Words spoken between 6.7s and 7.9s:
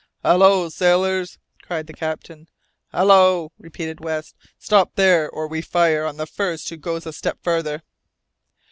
goes a step farther!"